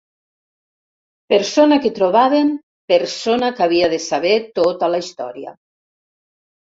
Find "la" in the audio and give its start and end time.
4.95-5.03